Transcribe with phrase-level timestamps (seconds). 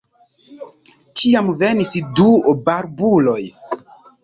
[1.21, 2.27] Tiam venis du
[2.71, 3.39] barbuloj.